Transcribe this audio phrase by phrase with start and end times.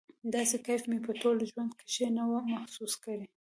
[0.33, 3.25] داسې کيف مې په ټول ژوند کښې نه و محسوس کړى.